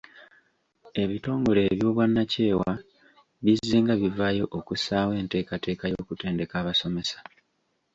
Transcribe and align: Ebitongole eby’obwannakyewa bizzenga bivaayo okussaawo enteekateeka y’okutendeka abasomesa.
Ebitongole 1.03 1.61
eby’obwannakyewa 1.71 2.71
bizzenga 3.43 3.93
bivaayo 4.01 4.45
okussaawo 4.59 5.11
enteekateeka 5.21 5.85
y’okutendeka 5.93 6.53
abasomesa. 6.61 7.17